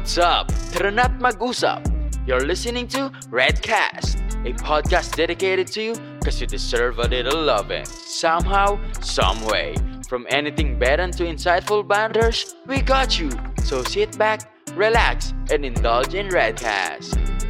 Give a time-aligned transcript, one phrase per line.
[0.00, 0.50] What's up?
[0.72, 1.20] Tara na't.
[2.26, 4.16] You're listening to Redcast,
[4.46, 7.84] a podcast dedicated to you because you deserve a little loving.
[7.84, 9.76] Somehow, some way.
[10.08, 13.30] From anything bad to insightful banters, we got you.
[13.62, 17.49] So sit back, relax, and indulge in Redcast.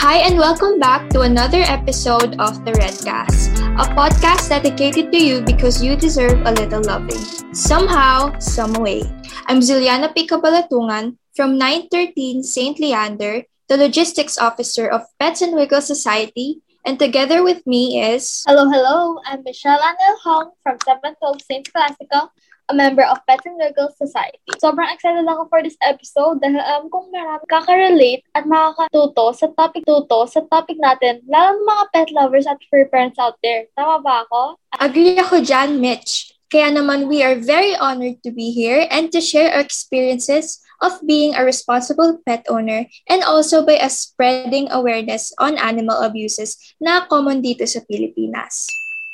[0.00, 5.44] Hi, and welcome back to another episode of the Redcast, a podcast dedicated to you
[5.44, 7.20] because you deserve a little loving.
[7.52, 9.04] Somehow, some way.
[9.44, 12.80] I'm Pica Balatungan from 913 St.
[12.80, 18.42] Leander, the Logistics Officer of Pets and Wiggles Society, and together with me is...
[18.48, 19.20] Hello, hello!
[19.26, 21.72] I'm Michelle Anel Hong from 712 St.
[21.74, 22.32] Classical,
[22.70, 24.38] a member of Pets and Wiggles Society.
[24.62, 29.82] Sobrang excited ako for this episode dahil alam kong marami kaka-relate at makakatuto sa topic
[29.82, 33.66] tuto sa topic natin, lalo ng mga pet lovers at fur parents out there.
[33.74, 34.54] Tama ba ako?
[34.78, 36.30] Agree ako dyan, Mitch.
[36.50, 40.98] Kaya naman we are very honored to be here and to share our experiences of
[41.06, 47.06] being a responsible pet owner and also by us spreading awareness on animal abuses na
[47.06, 48.66] common dito sa Pilipinas.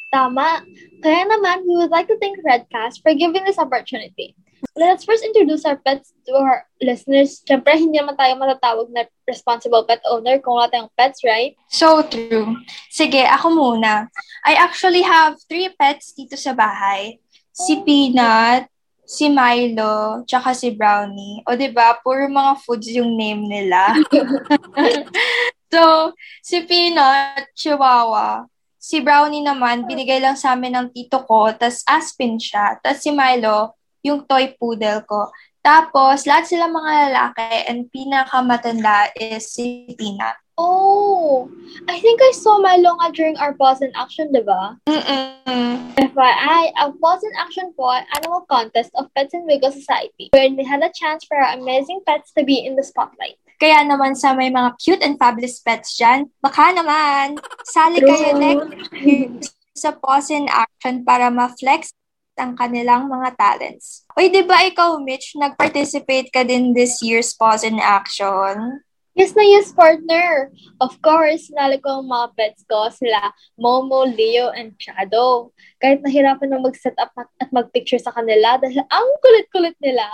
[0.09, 0.65] Tama.
[1.03, 4.35] Kaya naman, we would like to thank Redcast for giving this opportunity.
[4.77, 7.45] Let's first introduce our pets to our listeners.
[7.45, 11.57] Siyempre, hindi naman tayo matatawag na responsible pet owner kung wala tayong pets, right?
[11.69, 12.57] So true.
[12.89, 14.09] Sige, ako muna.
[14.45, 17.21] I actually have three pets dito sa bahay.
[17.53, 18.69] Si Peanut,
[19.05, 21.41] si Milo, tsaka si Brownie.
[21.45, 23.97] O, di ba Puro mga foods yung name nila.
[25.73, 28.49] so, si Peanut, Chihuahua.
[28.77, 32.79] Si Brownie naman, binigay lang sa amin ng tito ko, tas Aspin siya.
[32.79, 33.75] Tas si Milo,
[34.05, 35.33] yung toy poodle ko.
[35.67, 40.39] Tapos, lahat sila mga lalaki and pinakamatanda is si Peanut.
[40.57, 41.51] Oh,
[41.91, 44.79] I think I saw Milo nga during our pause in action, di ba?
[44.89, 45.93] Mm-mm.
[46.17, 50.57] FYI, ang pause in action po ay annual contest of Pets and Wiggle Society wherein
[50.57, 53.37] we had a chance for our amazing pets to be in the spotlight.
[53.57, 58.93] Kaya naman sa may mga cute and fabulous pets dyan, baka naman, sali kayo next
[59.01, 59.33] year
[59.77, 61.93] sa pause in action para ma-flex
[62.37, 64.05] ang kanilang mga talents.
[64.13, 68.85] Uy, di ba ikaw, Mitch, nag-participate ka din this year's pause in action?
[69.17, 70.53] Yes na yes, partner!
[70.77, 75.57] Of course, sinali ko ang mga pets ko, sila Momo, Leo, and Shadow.
[75.81, 80.05] Kahit nahirapan na mag-set up at mag-picture sa kanila dahil ang kulit-kulit nila,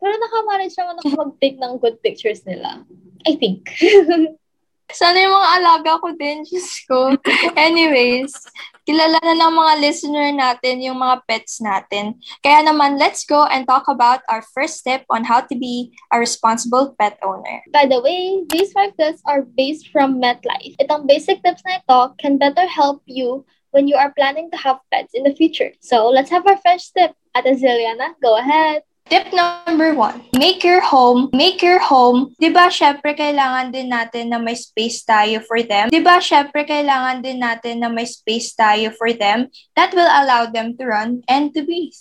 [0.00, 2.80] pero nakamanage naman ako mag-take ng good pictures nila.
[3.28, 3.68] I think.
[4.92, 7.18] Sana yung mga alaga ko din, Diyos ko.
[7.58, 8.32] Anyways,
[8.86, 12.14] kilala na ng mga listener natin yung mga pets natin.
[12.38, 16.22] Kaya naman, let's go and talk about our first step on how to be a
[16.22, 17.66] responsible pet owner.
[17.74, 20.78] By the way, these five tips are based from MetLife.
[20.78, 23.42] Itong basic tips na ito can better help you
[23.74, 25.74] when you are planning to have pets in the future.
[25.82, 27.12] So, let's have our first tip.
[27.34, 28.85] Ate Ziliana, go ahead.
[29.06, 32.34] Tip number one, make your home, make your home.
[32.42, 35.86] Di ba, syempre, kailangan din natin na may space tayo for them.
[35.94, 39.46] Di ba, syempre, kailangan din natin na may space tayo for them
[39.78, 41.94] that will allow them to run and to breathe.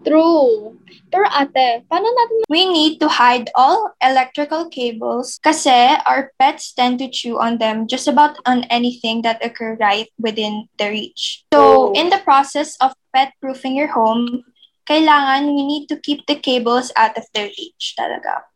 [0.00, 0.80] True.
[1.12, 7.02] Pero ate, paano natin We need to hide all electrical cables kasi our pets tend
[7.04, 11.44] to chew on them just about on anything that occur right within the reach.
[11.52, 11.92] So, Oh.
[11.92, 14.46] in the process of pet-proofing your home,
[14.88, 18.48] kailangan we need to keep the cables out of their reach talaga.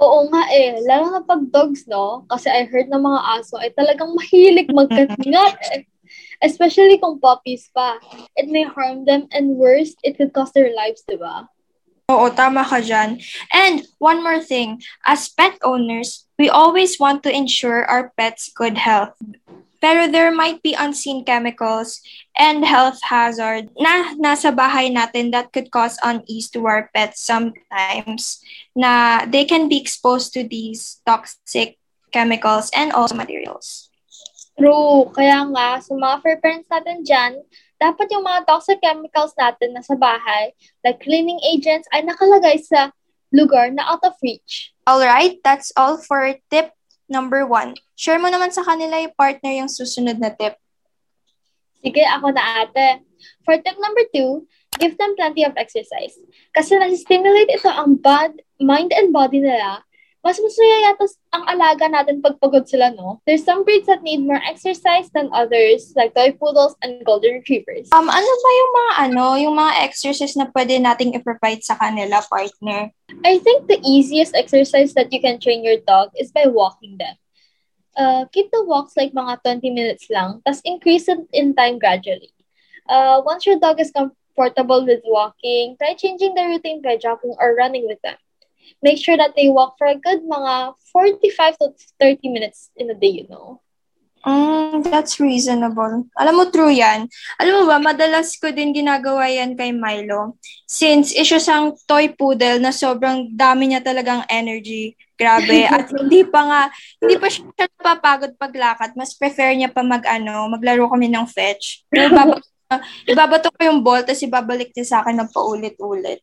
[0.00, 2.24] Oo nga eh, lalo na pag dogs, no?
[2.26, 5.84] Kasi I heard na mga aso ay talagang mahilig magkatingat eh.
[6.42, 8.02] Especially kung puppies pa.
[8.34, 11.46] It may harm them and worse, it could cost their lives, di ba?
[12.10, 13.22] Oo, tama ka dyan.
[13.54, 18.76] And one more thing, as pet owners, we always want to ensure our pets' good
[18.82, 19.14] health.
[19.82, 21.98] Pero there might be unseen chemicals
[22.38, 28.38] and health hazard na nasa bahay natin that could cause unease to our pets sometimes
[28.78, 31.82] na they can be exposed to these toxic
[32.14, 33.90] chemicals and also materials.
[34.54, 35.10] True.
[35.10, 37.42] Kaya nga, sa mga fur parents natin dyan,
[37.82, 40.54] dapat yung mga toxic chemicals natin na sa bahay,
[40.86, 42.94] like cleaning agents, ay nakalagay sa
[43.34, 44.70] lugar na out of reach.
[44.86, 46.70] Alright, that's all for tip
[47.12, 47.76] number one.
[47.92, 50.56] Share mo naman sa kanila yung partner yung susunod na tip.
[51.84, 53.04] Sige, ako na ate.
[53.44, 54.48] For tip number two,
[54.80, 56.16] give them plenty of exercise.
[56.56, 59.84] Kasi nasi-stimulate ito ang bod, mind and body nila.
[60.22, 61.02] Mas masaya yata
[61.34, 63.18] ang alaga natin pag pagod sila, no?
[63.26, 67.90] There's some breeds that need more exercise than others, like toy poodles and golden retrievers.
[67.90, 72.22] Um, ano ba yung mga ano, yung mga exercise na pwede nating i-provide sa kanila,
[72.30, 72.94] partner?
[73.26, 77.18] I think the easiest exercise that you can train your dog is by walking them.
[77.98, 82.30] Uh, keep the walks like mga 20 minutes lang, tas increase it in time gradually.
[82.86, 87.58] Uh, once your dog is comfortable with walking, try changing the routine by jogging or
[87.58, 88.16] running with them.
[88.82, 91.66] Make sure that they walk for a good mga 45 to
[92.00, 93.60] 30 minutes in a day, you know.
[94.22, 96.06] Mm, that's reasonable.
[96.14, 97.10] Alam mo, true yan.
[97.42, 100.38] Alam mo ba, madalas ko din ginagawa yan kay Milo.
[100.62, 104.94] Since isyo siyang toy poodle na sobrang dami niya talagang energy.
[105.18, 105.66] Grabe.
[105.74, 106.62] At hindi pa nga,
[107.02, 108.94] hindi pa siya napapagod paglakad.
[108.94, 111.82] Mas prefer niya pa mag, ano, maglaro kami ng fetch.
[111.90, 112.46] Ibabato,
[113.10, 116.22] ibabato ko yung ball, tapos ibabalik niya sa akin ng paulit-ulit.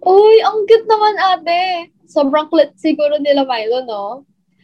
[0.00, 1.92] Uy, ang cute naman, ate.
[2.08, 4.04] Sobrang kulit siguro nila Milo, no?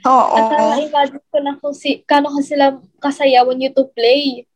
[0.06, 0.34] Oo.
[0.38, 4.46] At uh, imagine ko na kung si, kano ka sila kasaya when you to play.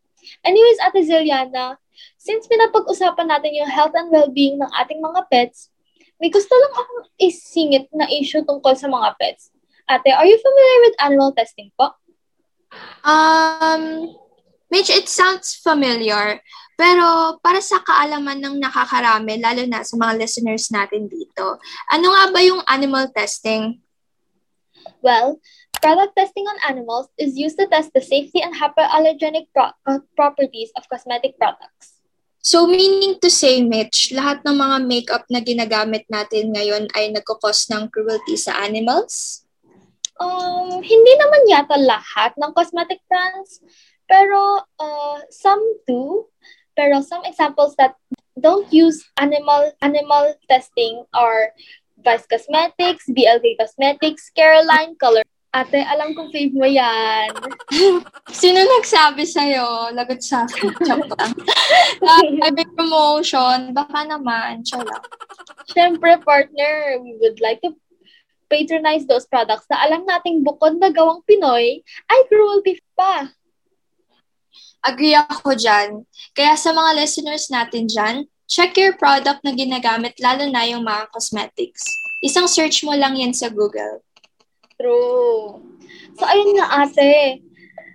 [0.45, 1.77] Anyways, Ate Ziliana,
[2.17, 5.73] since pinapag-usapan natin yung health and well-being ng ating mga pets,
[6.21, 9.49] may gusto lang akong isingit na issue tungkol sa mga pets.
[9.89, 11.97] Ate, are you familiar with animal testing po?
[13.03, 14.15] Um,
[14.71, 16.39] Mitch, it sounds familiar.
[16.79, 21.59] Pero para sa kaalaman ng nakakarami, lalo na sa mga listeners natin dito,
[21.91, 23.83] ano nga ba yung animal testing?
[25.05, 25.43] Well,
[25.83, 30.73] product testing on animals is used to test the safety and hypoallergenic pro- uh, properties
[30.79, 32.01] of cosmetic products.
[32.41, 37.69] So meaning to say, Mitch, lahat ng mga makeup na ginagamit natin ngayon ay nagkakos
[37.69, 39.45] ng cruelty sa animals?
[40.17, 43.61] Um, hindi naman yata lahat ng cosmetic brands,
[44.11, 46.27] pero uh, some do.
[46.75, 47.95] Pero some examples that
[48.35, 51.55] don't use animal animal testing are
[52.03, 55.23] Vice Cosmetics, BLK Cosmetics, Caroline Color.
[55.51, 57.27] Ate, alam kong fave mo yan.
[58.41, 59.91] Sino nagsabi sa'yo?
[59.91, 60.71] Lagot sa akin.
[60.87, 61.35] Joke lang.
[62.47, 63.75] uh, promotion.
[63.75, 64.63] Baka naman.
[64.63, 65.03] Siya lang.
[65.67, 67.75] Siyempre, partner, we would like to
[68.47, 73.31] patronize those products na alam nating bukod na gawang Pinoy, ay cruelty pa.
[74.81, 76.09] Agree ako dyan.
[76.33, 81.13] Kaya sa mga listeners natin dyan, check your product na ginagamit, lalo na yung mga
[81.13, 81.85] cosmetics.
[82.25, 84.01] Isang search mo lang yan sa Google.
[84.81, 85.61] True.
[86.17, 87.45] So, ayun nga ate.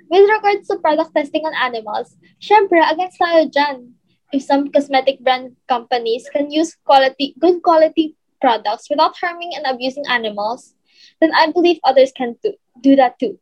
[0.07, 3.97] With regards to product testing on animals, syempre, against tayo dyan.
[4.29, 10.05] If some cosmetic brand companies can use quality, good quality products without harming and abusing
[10.05, 10.77] animals,
[11.21, 13.41] then I believe others can do, do that too.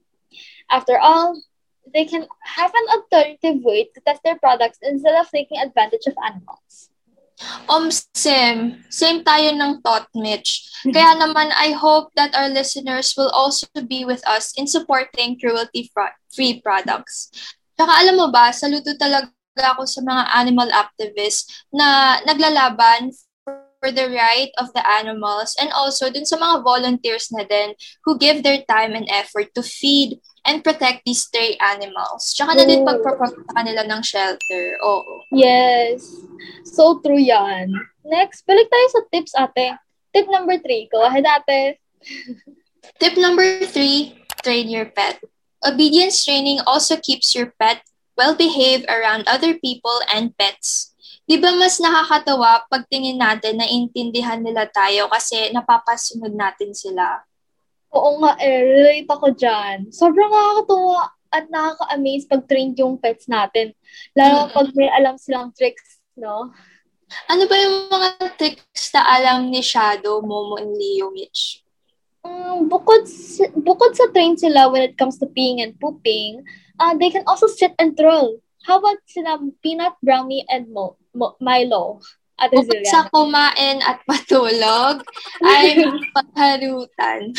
[0.71, 1.39] After all,
[1.91, 6.15] they can have an alternative way to test their products instead of taking advantage of
[6.24, 6.89] animals.
[7.68, 8.85] Um, same.
[8.88, 10.69] Same tayo ng thought, Mitch.
[10.85, 16.62] Kaya naman, I hope that our listeners will also be with us in supporting cruelty-free
[16.62, 17.33] products.
[17.74, 23.13] Tsaka alam mo ba, saludo talaga ako sa mga animal activists na naglalaban
[23.83, 27.75] for the right of the animals and also dun sa mga volunteers na din
[28.07, 32.35] who give their time and effort to feed and protect these stray animals.
[32.35, 34.75] Tsaka na din pagpapapita kanila ng shelter.
[34.83, 35.23] Oo.
[35.31, 36.03] Yes.
[36.67, 37.71] So true yan.
[38.03, 39.79] Next, balik tayo sa tips, ate.
[40.11, 40.91] Tip number three.
[40.91, 41.79] Go ahead, ate.
[42.99, 45.23] Tip number three, train your pet.
[45.63, 47.79] Obedience training also keeps your pet
[48.19, 50.93] well-behaved around other people and pets.
[51.23, 57.23] Di ba mas nakakatawa pag tingin natin na intindihan nila tayo kasi napapasunod natin sila?
[57.93, 59.93] Oo nga eh, relate ako dyan.
[59.93, 63.73] Sobrang nakakatuwa at nakaka-amaze pag trained yung pets natin.
[64.17, 66.53] Lalo pag may alam silang tricks, no?
[67.29, 71.62] Ano ba yung mga tricks na alam ni Shadow, Momo, and Leo, Mitch?
[72.23, 73.05] Um, bukod,
[73.62, 76.41] bukod sa train sila when it comes to peeing and pooping,
[76.79, 78.41] uh, they can also sit and troll.
[78.63, 82.00] How about sila Peanut, Brownie, and Mo, Mo, Milo?
[82.39, 85.05] Ate Bukod sa kumain at matulog,
[85.45, 85.85] ay
[86.17, 87.29] pagharutan.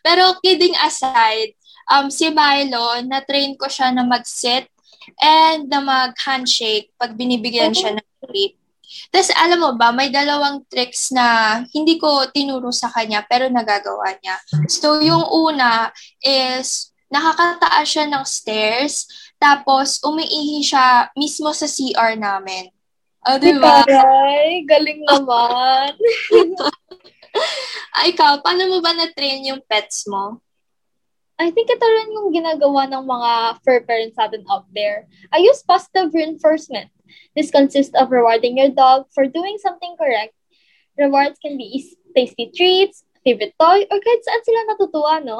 [0.00, 1.54] Pero kidding aside,
[1.92, 4.70] um, si Milo, na-train ko siya na mag-sit
[5.20, 8.56] and na mag-handshake pag binibigyan siya ng treat.
[9.10, 14.18] Tapos alam mo ba, may dalawang tricks na hindi ko tinuro sa kanya pero nagagawa
[14.18, 14.36] niya.
[14.66, 19.06] So yung una is nakakataas siya ng stairs
[19.38, 22.70] tapos umiihi siya mismo sa CR namin.
[23.28, 23.84] Oh, di ba?
[23.84, 25.92] Ay, galing naman.
[27.92, 30.40] Ay, ikaw, paano mo ba na-train yung pets mo?
[31.40, 33.32] I think ito rin yung ginagawa ng mga
[33.64, 35.08] fur parents natin out there.
[35.32, 36.92] I use positive reinforcement.
[37.32, 40.36] This consists of rewarding your dog for doing something correct.
[41.00, 45.38] Rewards can be tasty treats, favorite toy, or kahit saan sila natutuwa, no?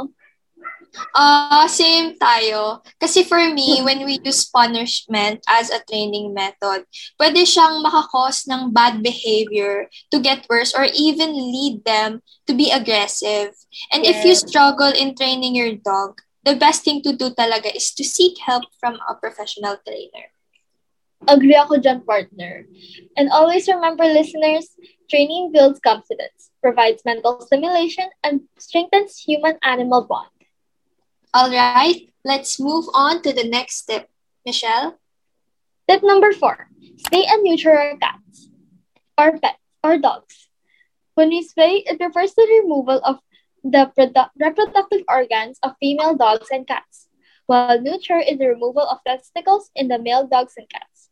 [1.15, 2.83] Uh, same tayo.
[2.99, 6.87] Kasi for me, when we use punishment as a training method,
[7.19, 12.71] pwede siyang makakos ng bad behavior to get worse or even lead them to be
[12.75, 13.55] aggressive.
[13.95, 14.19] And yes.
[14.19, 18.05] if you struggle in training your dog, the best thing to do talaga is to
[18.05, 20.35] seek help from a professional trainer.
[21.29, 22.65] Agree ako dyan, partner.
[23.13, 24.73] And always remember, listeners,
[25.13, 30.33] training builds confidence, provides mental stimulation, and strengthens human-animal bond.
[31.33, 34.11] All right, let's move on to the next tip.
[34.45, 34.99] Michelle?
[35.87, 36.67] Tip number four,
[37.07, 38.51] spay and neuter your cats
[39.19, 40.51] or pets or dogs.
[41.15, 43.19] When we spay, it refers to the removal of
[43.63, 47.07] the produ- reproductive organs of female dogs and cats,
[47.47, 51.11] while neuter is the removal of testicles in the male dogs and cats.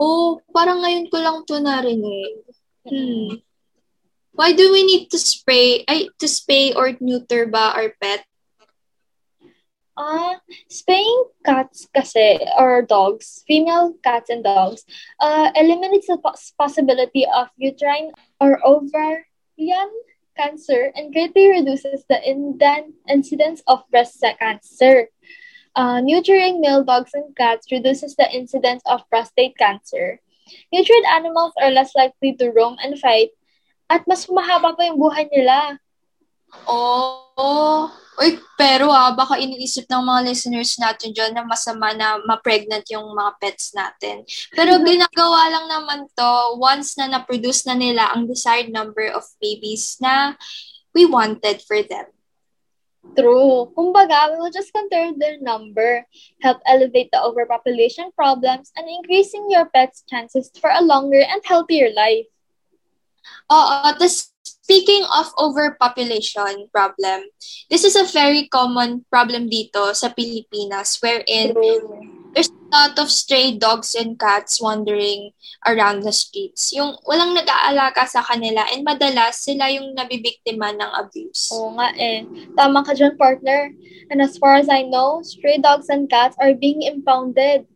[0.00, 2.40] Oh, parang ngayon ko lang to narinig.
[2.88, 3.40] Hmm.
[4.32, 8.24] Why do we need to spray, ay, to spay or neuter ba our pet?
[9.96, 14.82] Ah, spaying cats kasi, or dogs, female cats and dogs,
[15.20, 18.10] uh, eliminates the pos- possibility of uterine
[18.40, 19.90] or ovarian
[20.36, 22.18] cancer and greatly reduces the
[23.06, 25.08] incidence of breast cancer.
[25.76, 30.20] Uh, neutering male dogs and cats reduces the incidence of prostate cancer.
[30.74, 33.30] Neutered animals are less likely to roam and fight
[33.88, 35.78] at mas mahaba pa yung buhay nila.
[36.66, 42.86] Oh, Uy, pero ah, baka iniisip ng mga listeners natin dyan na masama na ma-pregnant
[42.94, 44.22] yung mga pets natin.
[44.54, 46.30] Pero ginagawa lang naman to
[46.62, 50.38] once na na-produce na nila ang desired number of babies na
[50.94, 52.06] we wanted for them.
[53.12, 53.68] True.
[53.76, 56.08] Kumbaga, we will just control their number,
[56.40, 61.92] help elevate the overpopulation problems, and increasing your pet's chances for a longer and healthier
[61.92, 62.30] life.
[63.52, 64.33] Oo, tas
[64.64, 67.28] speaking of overpopulation problem,
[67.68, 71.52] this is a very common problem dito sa Pilipinas wherein
[72.32, 75.36] there's a lot of stray dogs and cats wandering
[75.68, 76.72] around the streets.
[76.72, 81.52] Yung walang nag-aalaga sa kanila and madalas sila yung nabibiktima ng abuse.
[81.52, 82.24] Oo nga eh.
[82.56, 83.68] Tama ka dyan, partner.
[84.08, 87.68] And as far as I know, stray dogs and cats are being impounded.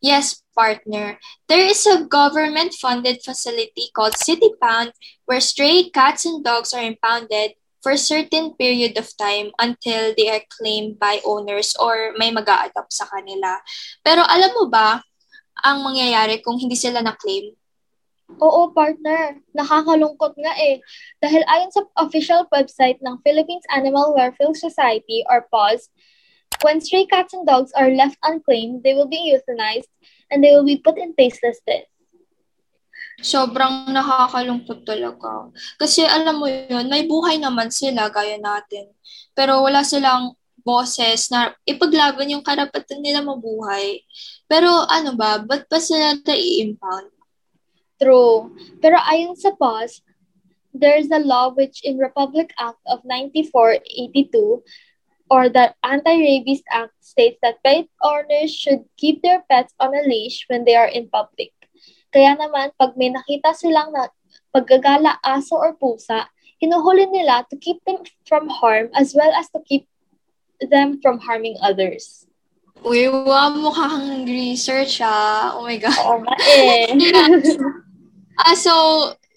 [0.00, 1.18] Yes, partner.
[1.48, 4.92] There is a government-funded facility called City Pound
[5.24, 7.54] where stray cats and dogs are impounded
[7.86, 12.48] for a certain period of time until they are claimed by owners or may mag
[12.48, 13.62] adopt sa kanila.
[14.02, 15.04] Pero alam mo ba
[15.62, 17.54] ang mangyayari kung hindi sila na-claim?
[18.42, 19.38] Oo, partner.
[19.54, 20.82] Nakakalungkot nga eh.
[21.22, 25.86] Dahil ayon sa official website ng Philippines Animal Welfare Society or PAWS,
[26.62, 29.90] when stray cats and dogs are left unclaimed, they will be euthanized
[30.30, 31.86] and they will be put in tasteless death.
[33.22, 35.48] Sobrang nakakalungkot talaga.
[35.80, 38.92] Kasi alam mo yun, may buhay naman sila gaya natin.
[39.32, 40.36] Pero wala silang
[40.66, 44.02] boses na ipaglaban yung karapatan nila mabuhay.
[44.50, 47.14] Pero ano ba, ba't pa sila i-impound?
[47.96, 48.52] True.
[48.82, 50.04] Pero ayon sa PAWS,
[50.76, 54.60] there's a law which in Republic Act of 9482
[55.30, 60.46] or the Anti-Rabies Act states that pet owners should keep their pets on a leash
[60.48, 61.52] when they are in public.
[62.14, 64.08] Kaya naman, pag may nakita silang na
[64.54, 66.30] paggagala aso or pusa,
[66.62, 69.84] hinuhuli nila to keep them from harm as well as to keep
[70.62, 72.24] them from harming others.
[72.84, 75.56] Uy, wow, mukhang research ah.
[75.56, 75.96] Oh my God.
[75.96, 76.92] Oo nga eh.
[78.40, 78.72] ah, so,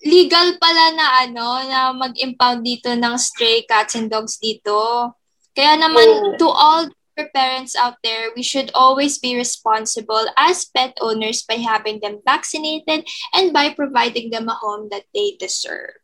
[0.03, 4.75] legal pala na ano, na mag-impound dito ng stray cats and dogs dito.
[5.55, 6.87] Kaya naman, to all
[7.17, 12.21] your parents out there, we should always be responsible as pet owners by having them
[12.25, 15.99] vaccinated and by providing them a home that they deserve.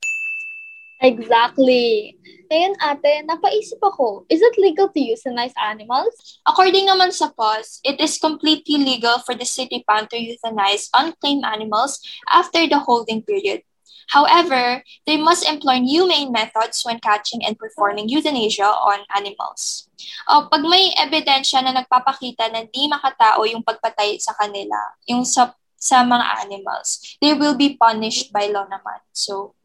[1.01, 2.17] exactly.
[2.45, 6.13] Ngayon ate, napaisip ako, is it legal to euthanize animals?
[6.45, 11.45] According naman sa PAWS, it is completely legal for the city pound to euthanize unclaimed
[11.45, 13.65] animals after the holding period.
[14.09, 19.89] However, they must employ humane methods when catching and performing euthanasia on animals.
[20.29, 24.77] O, pag may ebidensya na nagpapakita na di makatao yung pagpatay sa kanila,
[25.09, 29.01] yung sa, sa mga animals, they will be punished by law naman.
[29.13, 29.55] So,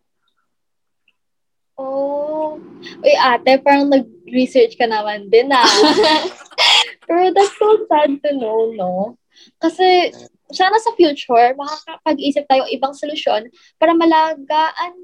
[1.80, 2.60] Oh.
[3.00, 5.64] Uy, ate, parang nag-research ka naman din ah.
[7.08, 9.16] Pero that's so sad to know, no?
[9.56, 10.12] Kasi
[10.50, 14.94] sana sa future, makakapag-isip tayo ibang solusyon para malagaan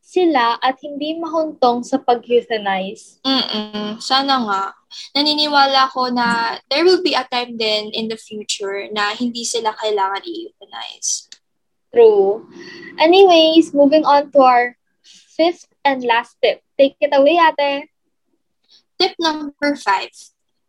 [0.00, 3.22] sila at hindi mahuntong sa pag-euthanize.
[3.24, 4.62] mm sana nga.
[5.14, 9.74] Naniniwala ko na there will be a time then in the future na hindi sila
[9.78, 11.30] kailangan i-euthanize.
[11.94, 12.50] True.
[12.98, 14.66] Anyways, moving on to our
[15.06, 16.62] fifth and last tip.
[16.74, 17.90] Take it away, ate.
[18.98, 20.10] Tip number five.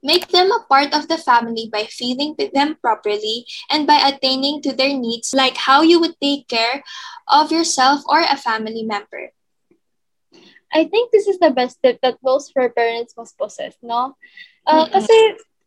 [0.05, 4.73] Make them a part of the family by feeding them properly and by attaining to
[4.73, 6.83] their needs like how you would take care
[7.27, 9.33] of yourself or a family member.
[10.73, 14.15] I think this is the best tip that most parents must possess, no?
[14.67, 14.91] Uh, Mm-mm.
[14.91, 15.15] kasi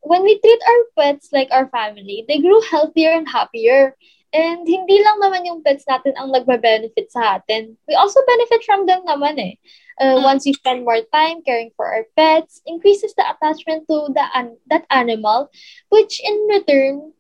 [0.03, 3.97] when we treat our pets like our family, they grow healthier and happier.
[4.29, 7.81] And hindi lang naman yung pets natin ang nagbe-benefit sa atin.
[7.89, 9.57] We also benefit from them naman eh.
[9.99, 14.23] Uh, once we spend more time caring for our pets, increases the attachment to the
[14.37, 15.49] an- that animal,
[15.89, 17.17] which in return,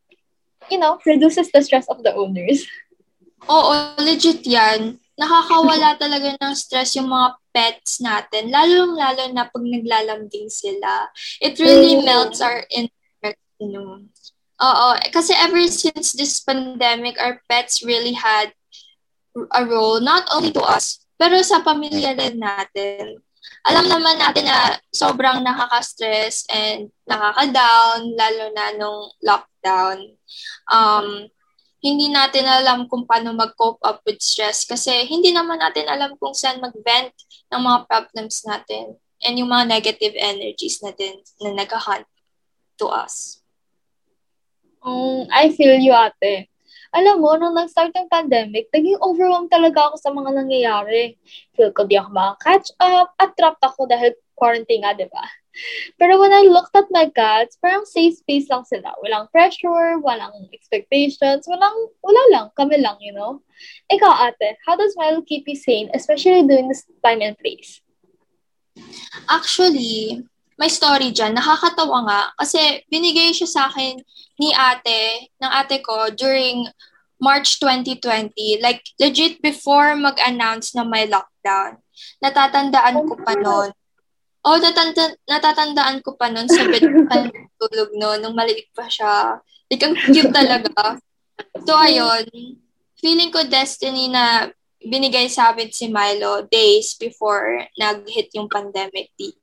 [0.70, 2.68] you know, reduces the stress of the owners.
[3.50, 5.00] Oo, legit yan.
[5.18, 11.10] Nakakawala talaga ng stress yung mga pets natin, lalo-lalo na pag naglalambing sila.
[11.42, 12.04] It really Mm.
[12.06, 14.06] melts our interest, you know.
[14.58, 18.50] Oo, kasi ever since this pandemic, our pets really had
[19.54, 23.22] a role, not only to us, pero sa pamilya din natin.
[23.66, 29.98] Alam naman natin na sobrang nakaka-stress and nakaka-down, lalo na nung lockdown.
[30.66, 31.30] Um,
[31.78, 36.34] hindi natin alam kung paano mag-cope up with stress kasi hindi naman natin alam kung
[36.34, 37.14] saan mag-vent
[37.54, 42.06] ng mga problems natin and yung mga negative energies natin na nag-hunt
[42.78, 43.38] to us.
[44.82, 46.49] Um, I feel you, ate.
[46.88, 51.20] Alam mo, nung nag-start yung pandemic, naging overwhelmed talaga ako sa mga nangyayari.
[51.52, 55.25] Feel ko di ako makaka-catch up at trapped ako dahil quarantine nga, di ba?
[55.99, 58.94] Pero when I looked at my cats, parang safe space lang sila.
[59.02, 63.42] Walang pressure, walang expectations, walang, wala lang, kami lang, you know?
[63.90, 67.82] Ikaw, ate, how does Milo keep you sane, especially during this time and place?
[69.28, 70.25] Actually,
[70.58, 71.38] may story dyan.
[71.38, 74.02] Nakakatawa nga kasi binigay siya sa akin
[74.42, 76.66] ni ate, ng ate ko during
[77.22, 78.62] March 2020.
[78.62, 81.78] Like, legit before mag-announce na may lockdown.
[82.22, 83.70] Natatandaan ko pa noon.
[84.46, 87.26] Oh, natanda, natatandaan ko pa noon sa bed pa
[87.58, 89.38] tulog noon nung maliit pa siya.
[89.70, 90.98] Like, ang cute talaga.
[91.66, 92.26] So, ayun.
[92.98, 94.50] Feeling ko destiny na
[94.82, 99.42] binigay sa amin si Milo days before nag-hit yung pandemic dito.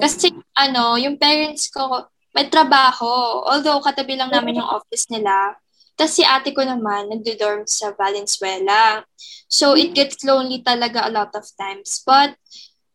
[0.00, 3.44] Kasi, ano, yung parents ko, may trabaho.
[3.44, 5.56] Although, katabi lang namin yung office nila.
[5.96, 9.00] Tapos si ate ko naman, nagdo-dorm sa Valenzuela.
[9.48, 12.04] So, it gets lonely talaga a lot of times.
[12.04, 12.36] But,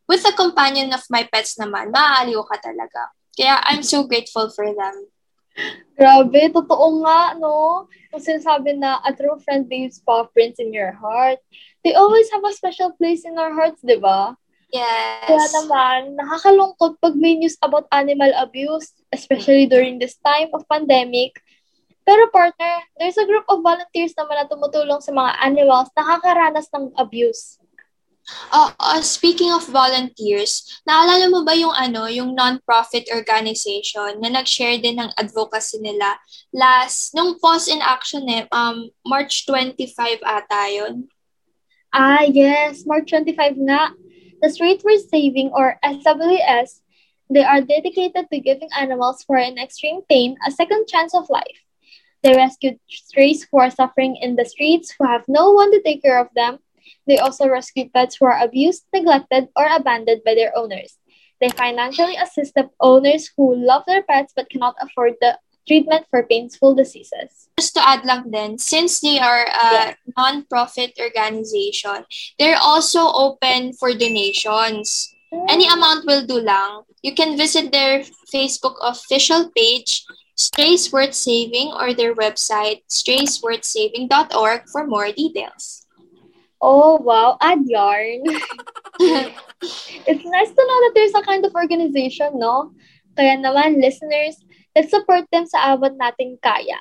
[0.06, 3.10] with the companion of my pets naman, maaaliw ka talaga.
[3.34, 5.10] Kaya, I'm so grateful for them.
[5.98, 7.86] Grabe, totoo nga, no?
[8.14, 11.42] Yung sinasabi na a true friend leaves paw prints in your heart.
[11.82, 14.38] They always have a special place in our hearts, di ba?
[14.72, 15.28] Yes.
[15.28, 21.36] Kaya naman, nakakalungkot pag may news about animal abuse, especially during this time of pandemic.
[22.08, 26.68] Pero partner, there's a group of volunteers naman na tumutulong sa mga animals na nakakaranas
[26.72, 27.60] ng abuse.
[28.54, 34.80] Uh, uh, speaking of volunteers, naalala mo ba yung ano, yung non-profit organization na nag-share
[34.80, 36.16] din ng advocacy nila
[36.56, 41.12] last, nung pause in action eh, um, March 25 ata yun?
[41.92, 43.92] Ah, yes, March 25 nga.
[44.42, 46.82] The Street We're Saving or SWS,
[47.30, 51.30] they are dedicated to giving animals who are in extreme pain a second chance of
[51.30, 51.62] life.
[52.24, 56.02] They rescue strays who are suffering in the streets who have no one to take
[56.02, 56.58] care of them.
[57.06, 60.98] They also rescue pets who are abused, neglected, or abandoned by their owners.
[61.40, 66.24] They financially assist the owners who love their pets but cannot afford the treatment for
[66.24, 67.50] painful diseases.
[67.60, 72.06] Just to add lang din, since they are a non-profit organization,
[72.40, 75.14] they're also open for donations.
[75.34, 75.46] Mm.
[75.50, 76.84] Any amount will do lang.
[77.02, 84.88] You can visit their Facebook official page, Strays Worth Saving, or their website, straysworthsaving.org for
[84.88, 85.86] more details.
[86.62, 87.38] Oh, wow.
[87.42, 88.22] Add yarn.
[89.02, 92.72] it's nice to know that there's a kind of organization, no?
[93.18, 94.38] Kaya naman, listeners,
[94.76, 96.80] let's support them sa abot nating kaya.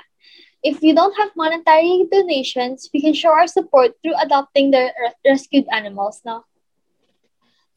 [0.60, 5.16] If you don't have monetary donations, we can show our support through adopting the re-
[5.24, 6.44] rescued animals, no?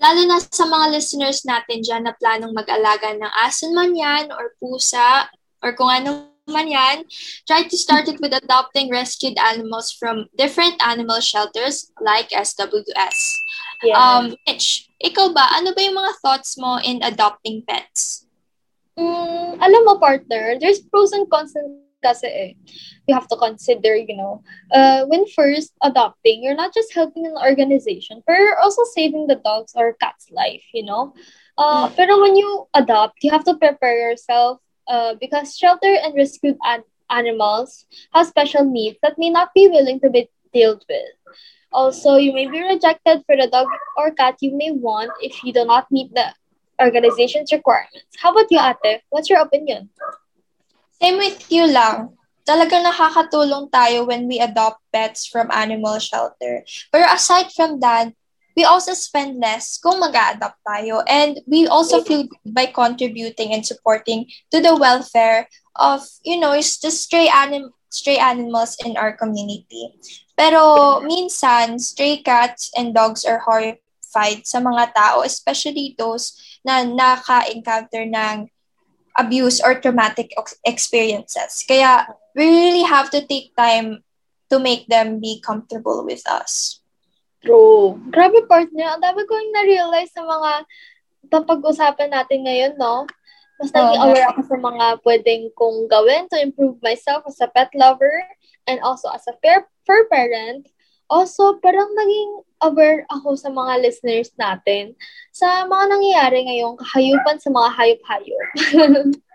[0.03, 4.51] Lalo na sa mga listeners natin dyan na planong mag-alaga ng aso man yan, or
[4.59, 5.31] pusa,
[5.63, 7.07] or kung ano man yan,
[7.47, 13.15] try to start it with adopting rescued animals from different animal shelters like SWS.
[13.83, 13.95] Yeah.
[13.95, 18.22] Um, Mitch, ikaw ba, ano ba yung mga thoughts mo in adopting pets?
[18.99, 22.21] Mm, alam mo, partner, there's pros and cons kasi eh.
[22.73, 24.13] You have to consider, you know,
[24.45, 29.35] uh, when first adopting, you're not just helping an organization, but you're also saving the
[29.35, 31.13] dog's or cat's life, you know?
[31.57, 36.57] Uh, Pero when you adopt, you have to prepare yourself uh, because shelter and rescued
[36.63, 41.13] an- animals have special needs that may not be willing to be dealt with.
[41.71, 45.53] Also, you may be rejected for the dog or cat you may want if you
[45.53, 46.33] do not meet the
[46.83, 48.11] organization's requirements.
[48.19, 49.01] How about you, ate?
[49.09, 49.89] What's your opinion?
[50.99, 52.19] Same with you lang.
[52.43, 56.67] Talagang nakakatulong tayo when we adopt pets from animal shelter.
[56.91, 58.11] Pero aside from that,
[58.55, 61.01] we also spend less kung mag adapt tayo.
[61.07, 66.53] And we also feel good by contributing and supporting to the welfare of, you know,
[66.53, 69.93] the stray, anim- stray animals in our community.
[70.37, 73.39] Pero minsan, stray cats and dogs are
[74.13, 78.47] horrified sa mga tao, especially those na naka-encounter ng
[79.17, 80.33] abuse or traumatic
[80.65, 81.65] experiences.
[81.67, 84.01] Kaya we really have to take time
[84.49, 86.81] to make them be comfortable with us.
[87.43, 87.99] True.
[88.09, 88.95] Grabe, partner.
[88.95, 90.51] Ang dami ko yung na-realize sa mga
[91.27, 93.05] papag-usapan natin ngayon, no?
[93.59, 94.05] Mas naging Oo.
[94.09, 98.23] aware ako sa mga pwedeng kong gawin to improve myself as a pet lover
[98.65, 100.65] and also as a fair, fur parent.
[101.13, 104.97] Also, parang naging aware ako sa mga listeners natin
[105.29, 108.47] sa mga nangyayari ngayong kahayupan sa mga hayop-hayop.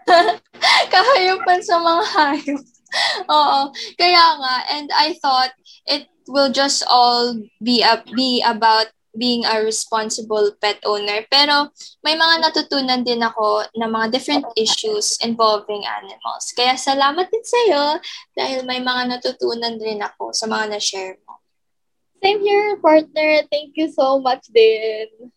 [0.95, 2.63] Kahayupan sa mga hayop.
[3.39, 3.61] Oo.
[4.01, 5.53] Kaya nga, and I thought
[5.87, 11.27] it will just all be a, be about being a responsible pet owner.
[11.31, 11.73] Pero
[12.07, 16.55] may mga natutunan din ako na mga different issues involving animals.
[16.55, 17.85] Kaya salamat din sa'yo
[18.37, 21.39] dahil may mga natutunan din ako sa mga na-share mo.
[22.23, 23.43] Same here, partner.
[23.51, 25.31] Thank you so much din.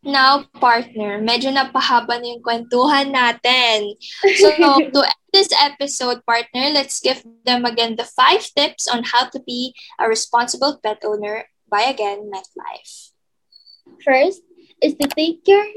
[0.00, 4.00] Now, partner, medyo napahaba na yung kwentuhan natin.
[4.40, 4.48] So,
[4.96, 9.38] to end this episode, partner, let's give them again the five tips on how to
[9.44, 13.12] be a responsible pet owner by again MetLife.
[14.00, 14.40] First
[14.80, 15.68] is to take your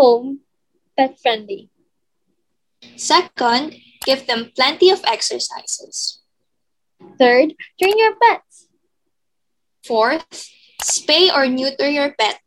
[0.00, 0.40] home
[0.96, 1.68] pet friendly.
[2.96, 3.76] Second,
[4.08, 6.24] give them plenty of exercises.
[7.20, 8.71] Third, train your pets.
[9.84, 10.48] Fourth,
[10.82, 12.40] spay or neuter your pet.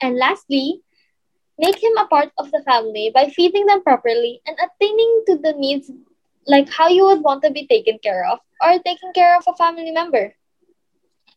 [0.00, 0.82] And lastly,
[1.58, 5.52] make him a part of the family by feeding them properly and attaining to the
[5.56, 5.90] needs
[6.46, 9.54] like how you would want to be taken care of or taking care of a
[9.54, 10.34] family member.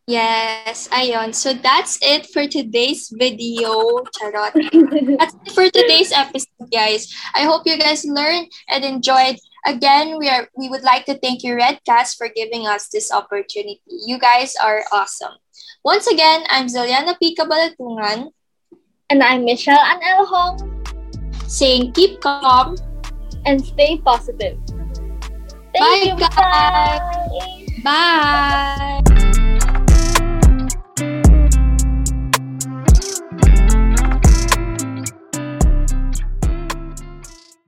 [0.08, 1.34] Yes, ayon.
[1.36, 4.02] So that's it for today's video.
[4.18, 4.52] Charot.
[5.20, 7.14] That's it for today's episode, guys.
[7.36, 9.38] I hope you guys learned and enjoyed.
[9.66, 13.82] Again, we are we would like to thank you, Redcast, for giving us this opportunity.
[13.86, 15.38] You guys are awesome.
[15.86, 18.34] Once again, I'm Zeliana Pica Balatungan,
[19.10, 20.58] And I'm Michelle Ann Hong
[21.48, 22.76] saying keep calm.
[23.46, 24.58] and stay positive.
[25.74, 26.16] Bye, you.
[26.18, 27.02] guys.
[27.84, 29.02] Bye.
[29.02, 29.48] Bye!